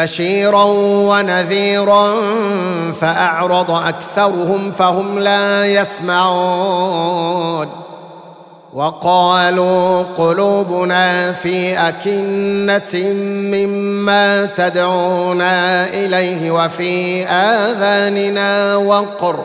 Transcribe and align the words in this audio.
بشيرا 0.00 0.64
ونذيرا 1.08 2.14
فأعرض 3.00 3.70
أكثرهم 3.70 4.72
فهم 4.72 5.18
لا 5.18 5.66
يسمعون. 5.66 7.68
وقالوا 8.72 10.02
قلوبنا 10.02 11.32
في 11.32 11.78
أكنة 11.78 13.12
مما 13.56 14.46
تدعونا 14.46 15.86
إليه 15.86 16.50
وفي 16.50 17.24
آذاننا 17.26 18.76
وقر. 18.76 19.44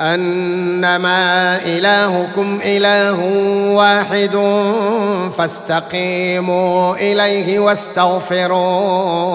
انما 0.00 1.56
إلهكم 1.64 2.60
إله 2.64 3.20
واحد 3.74 4.36
فاستقيموا 5.38 6.94
إليه 6.94 7.58
واستغفروه. 7.58 9.28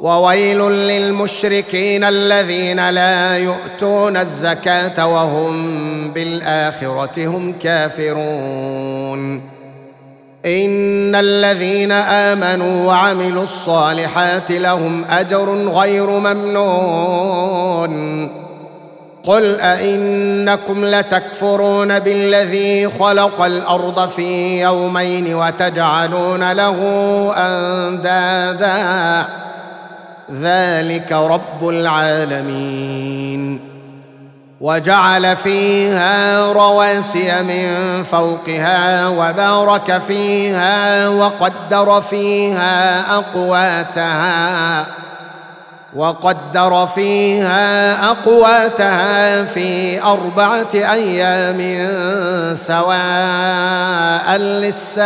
وويل 0.00 0.58
للمشركين 0.58 2.04
الذين 2.04 2.90
لا 2.90 3.38
يؤتون 3.38 4.16
الزكاة 4.16 5.06
وهم 5.06 6.10
بالآخرة 6.10 7.26
هم 7.26 7.54
كافرون. 7.62 9.36
إن 10.46 11.14
الذين 11.14 11.92
آمنوا 11.92 12.86
وعملوا 12.86 13.42
الصالحات 13.42 14.52
لهم 14.52 15.04
أجر 15.04 15.50
غير 15.50 16.10
ممنون. 16.10 17.52
قل 19.24 19.60
أئنكم 19.60 20.84
لتكفرون 20.84 21.98
بالذي 21.98 22.88
خلق 22.88 23.42
الأرض 23.42 24.08
في 24.08 24.60
يومين 24.62 25.34
وتجعلون 25.34 26.52
له 26.52 26.78
أندادا. 27.36 29.26
ذلك 30.40 31.12
رب 31.12 31.68
العالمين. 31.68 33.60
وجعل 34.60 35.36
فيها 35.36 36.46
رواسي 36.52 37.42
من 37.42 38.02
فوقها 38.02 39.08
وبارك 39.08 39.98
فيها 40.08 41.08
وقدر 41.08 42.00
فيها 42.00 43.04
أقواتها. 43.18 44.86
وقدر 45.96 46.86
فيها 46.94 48.04
أقواتها 48.10 49.44
في 49.44 50.02
أربعة 50.02 50.68
أيام 50.74 51.60
سواء 52.56 54.36
للسائلين. 54.36 55.02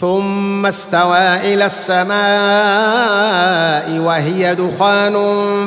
ثم 0.00 0.66
استوى 0.66 1.54
إلى 1.54 1.64
السماء 1.64 2.16
وهي 3.98 4.54
دخان 4.54 5.16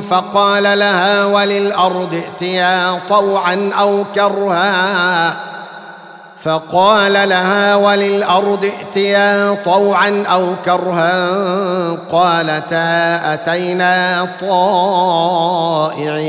فقال 0.02 0.64
لها 0.64 1.26
وللأرض 1.26 2.14
ائتيا 2.14 3.00
طوعا 3.10 3.72
أو 3.80 4.06
كرها. 4.16 5.36
فقال 6.44 7.14
لها 7.14 7.76
وللأرض 7.76 8.66
ائتيا 8.66 9.58
طوعا 9.66 10.24
أو 10.28 10.56
كرها 10.66 11.30
قالتا 11.96 13.34
أتينا 13.34 14.28
طائعين. 14.42 16.20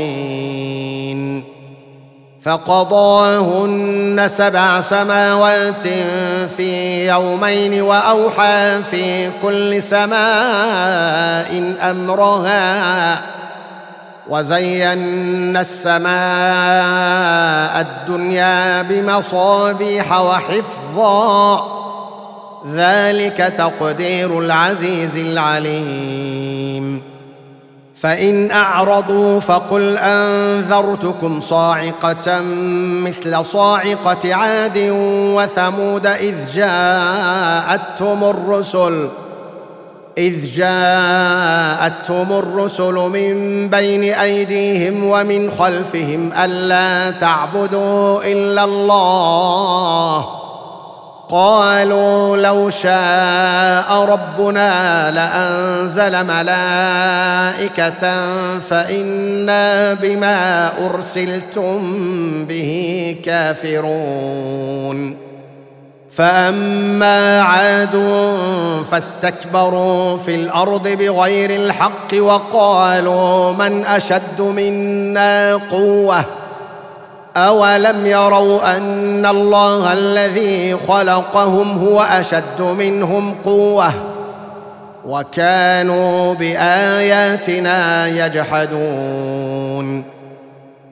فقضاهن 2.41 4.27
سبع 4.27 4.79
سماوات 4.79 5.87
في 6.57 7.07
يومين 7.07 7.81
وأوحى 7.81 8.81
في 8.91 9.29
كل 9.41 9.83
سماء 9.83 11.75
أمرها 11.81 13.21
وزينا 14.27 15.61
السماء 15.61 16.11
الدنيا 17.81 18.81
بمصابيح 18.81 20.21
وحفظا. 20.21 21.65
ذلك 22.73 23.53
تقدير 23.57 24.39
العزيز 24.39 25.17
العليم. 25.17 27.01
فإن 27.99 28.51
أعرضوا 28.51 29.39
فقل 29.39 29.97
أنذرتكم 29.97 31.41
صاعقة 31.41 32.39
مثل 33.05 33.45
صاعقة 33.45 34.35
عاد 34.35 34.77
وثمود 35.35 36.07
إذ 36.07 36.35
جاءتهم 36.53 38.23
الرسل. 38.23 39.09
إذ 40.17 40.45
جاءتهم 40.45 42.33
الرسل 42.33 42.93
من 42.93 43.69
بين 43.69 44.03
أيديهم 44.03 45.03
ومن 45.03 45.51
خلفهم 45.51 46.33
ألا 46.33 47.11
تعبدوا 47.11 48.23
إلا 48.23 48.63
الله. 48.63 50.25
قالوا 51.29 52.37
لو 52.37 52.69
شاء 52.69 53.93
ربنا 53.93 55.11
لأنزل 55.11 56.23
ملائكة 56.23 58.03
فإنا 58.59 59.93
بما 59.93 60.71
أرسلتم 60.85 61.79
به 62.45 63.15
كافرون. 63.25 65.20
فأما 66.15 67.41
عاد 67.41 67.95
فاستكبروا 68.91 70.17
في 70.17 70.35
الأرض 70.35 70.87
بغير 70.87 71.49
الحق 71.49 72.13
وقالوا 72.13 73.51
من 73.51 73.85
أشد 73.85 74.41
منا 74.41 75.55
قوة 75.55 76.25
أولم 77.37 78.05
يروا 78.05 78.77
أن 78.77 79.25
الله 79.25 79.93
الذي 79.93 80.77
خلقهم 80.87 81.77
هو 81.77 82.01
أشد 82.01 82.61
منهم 82.61 83.35
قوة 83.45 83.93
وكانوا 85.05 86.33
بآياتنا 86.33 88.07
يجحدون 88.07 90.03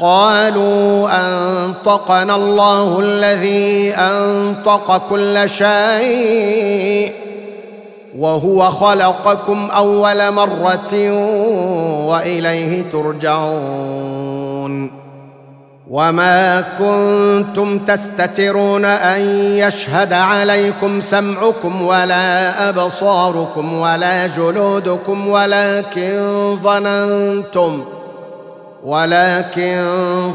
قالوا 0.00 1.08
أنطقنا 1.12 2.36
الله 2.36 3.00
الذي 3.00 3.94
أنطق 3.94 5.08
كل 5.08 5.48
شيء 5.48 7.12
وهو 8.18 8.70
خلقكم 8.70 9.68
أول 9.76 10.32
مرة 10.32 11.10
وإليه 12.06 12.82
ترجعون 12.92 14.20
وما 15.90 16.60
كنتم 16.78 17.78
تستترون 17.78 18.84
أن 18.84 19.20
يشهد 19.56 20.12
عليكم 20.12 21.00
سمعكم 21.00 21.82
ولا 21.82 22.68
أبصاركم 22.68 23.74
ولا 23.80 24.26
جلودكم 24.26 25.28
ولكن 25.28 26.58
ظننتم 26.62 27.84
ولكن 28.84 29.84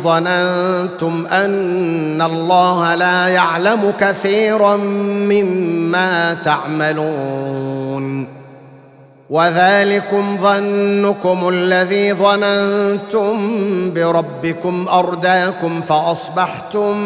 ظننتم 0.04 1.28
أن 1.32 2.22
الله 2.22 2.96
لا 2.96 3.28
يعلم 3.28 3.94
كثيرا 4.00 4.76
مما 4.76 6.34
تعملون. 6.34 8.28
وذلكم 9.30 10.38
ظنكم 10.38 11.50
الذي 11.50 12.14
ظننتم 12.14 13.38
بربكم 13.94 14.86
أرداكم 14.90 15.82
فأصبحتم 15.82 16.98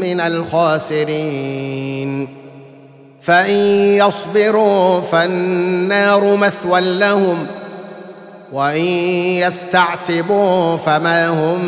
من 0.00 0.20
الخاسرين. 0.20 2.28
فإن 3.20 3.54
يصبروا 3.96 5.00
فالنار 5.00 6.36
مثوى 6.36 6.80
لهم. 6.80 7.46
وإن 8.52 8.84
يستعتبوا 9.46 10.76
فما 10.76 11.28
هم 11.28 11.64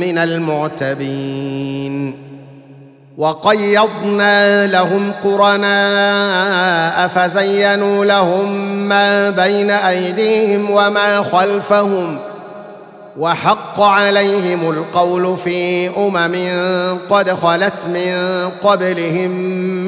من 0.00 0.18
المعتبين. 0.18 2.14
وقيضنا 3.18 4.66
لهم 4.66 5.12
قرناء 5.12 7.08
فزينوا 7.08 8.04
لهم 8.04 8.54
ما 8.88 9.30
بين 9.30 9.70
أيديهم 9.70 10.70
وما 10.70 11.22
خلفهم. 11.22 12.18
وحق 13.18 13.80
عليهم 13.80 14.70
القول 14.70 15.36
في 15.36 15.88
أمم 15.88 16.36
قد 17.08 17.30
خلت 17.30 17.86
من 17.86 18.14
قبلهم 18.62 19.30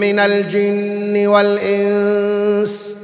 من 0.00 0.19
الجن 0.19 1.26
والإنس. 1.26 2.94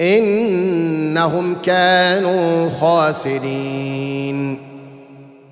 إنهم 0.00 1.56
كانوا 1.62 2.70
خاسرين. 2.80 4.70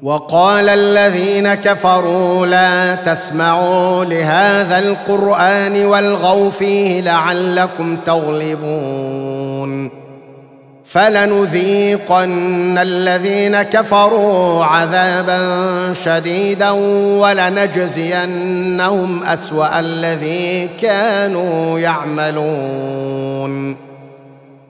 وقال 0.03 0.69
الذين 0.69 1.55
كفروا 1.55 2.47
لا 2.47 2.95
تسمعوا 2.95 4.05
لهذا 4.05 4.79
القرآن 4.79 5.85
والغوا 5.85 6.51
فيه 6.51 7.01
لعلكم 7.01 7.97
تغلبون. 8.07 9.91
فلنذيقن 10.85 12.79
الذين 12.79 13.63
كفروا 13.63 14.65
عذابا 14.65 15.41
شديدا 15.93 16.71
ولنجزينهم 17.21 19.23
أسوأ 19.23 19.81
الذي 19.81 20.69
كانوا 20.83 21.79
يعملون. 21.79 23.88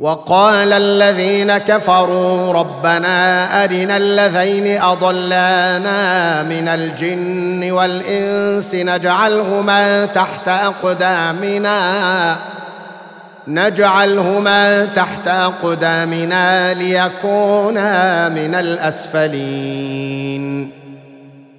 وقال 0.00 0.72
الذين 0.72 1.58
كفروا 1.58 2.52
ربنا 2.52 3.64
أرنا 3.64 3.96
الذين 3.96 4.82
أضلانا 4.82 6.42
من 6.42 6.68
الجن 6.68 7.70
والإنس 7.72 8.74
نجعلهما 8.74 10.06
تحت 10.06 10.48
أقدامنا 10.48 11.78
نجعلهما 13.48 14.84
تحت 14.84 15.28
أقدامنا 15.28 16.74
ليكونا 16.74 18.28
من 18.28 18.54
الأسفلين 18.54 20.08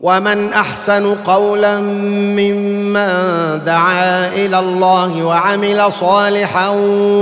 ومن 0.00 0.52
أحسن 0.52 1.14
قولا 1.14 1.76
ممن 1.78 3.64
دعا 3.64 4.28
إلى 4.28 4.58
الله 4.58 5.24
وعمل 5.24 5.92
صالحا 5.92 6.68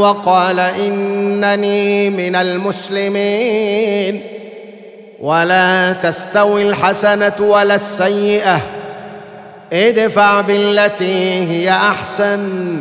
وقال 0.00 0.60
إنني 0.60 2.10
من 2.10 2.36
المسلمين. 2.36 4.22
ولا 5.20 5.92
تستوي 5.92 6.68
الحسنة 6.68 7.32
ولا 7.40 7.74
السيئة. 7.74 8.60
ادفع 9.72 10.40
بالتي 10.40 11.48
هي 11.48 11.70
أحسن. 11.70 12.80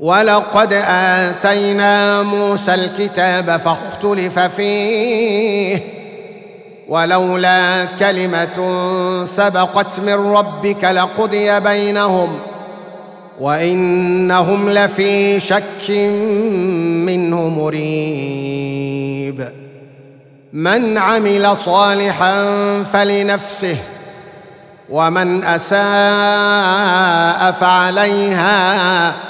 ولقد 0.00 0.72
آتينا 0.86 2.22
موسى 2.22 2.74
الكتاب 2.74 3.56
فاختلف 3.56 4.38
فيه 4.38 5.80
ولولا 6.88 7.84
كلمة 7.84 8.58
سبقت 9.24 10.00
من 10.00 10.14
ربك 10.14 10.84
لقضي 10.84 11.60
بينهم 11.60 12.38
وإنهم 13.40 14.70
لفي 14.70 15.40
شك 15.40 15.90
منه 17.06 17.48
مريب. 17.48 19.48
من 20.52 20.98
عمل 20.98 21.56
صالحا 21.56 22.44
فلنفسه 22.92 23.76
ومن 24.90 25.44
أساء 25.44 25.80
فعليها 27.52 29.29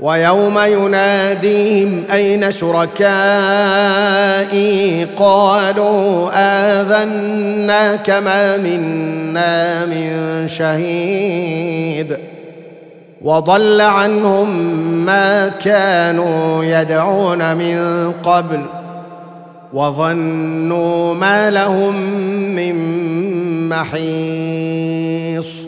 ويوم 0.00 0.58
يناديهم 0.58 2.04
أين 2.12 2.52
شركائي؟ 2.52 2.98
قالوا 5.16 6.30
اذنا 6.34 7.96
كما 7.96 8.56
منا 8.56 9.86
من 9.86 10.44
شهيد. 10.48 12.16
وضل 13.22 13.80
عنهم 13.80 14.50
ما 15.06 15.48
كانوا 15.48 16.64
يدعون 16.64 17.56
من 17.56 18.12
قبل. 18.22 18.60
وظنوا 19.72 21.14
ما 21.14 21.50
لهم 21.50 21.94
من 22.54 22.74
محيص. 23.68 25.67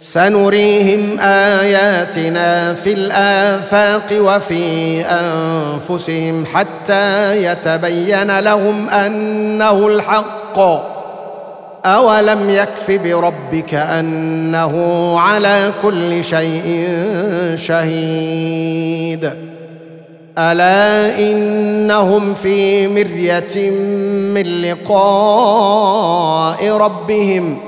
سنريهم 0.00 1.20
آياتنا 1.20 2.74
في 2.74 2.92
الآفاق 2.92 4.06
وفي 4.12 5.02
أنفسهم 5.04 6.46
حتى 6.46 7.36
يتبين 7.44 8.38
لهم 8.38 8.88
أنه 8.88 9.86
الحق. 9.86 10.58
أولم 11.84 12.50
يكف 12.50 12.90
بربك 12.90 13.74
أنه 13.74 14.74
على 15.20 15.72
كل 15.82 16.24
شيء 16.24 16.88
شهيد. 17.54 19.30
ألا 20.38 21.18
إنهم 21.18 22.34
في 22.34 22.88
مرية 22.88 23.70
من 24.34 24.62
لقاء 24.62 25.88
ربهم 26.68 27.67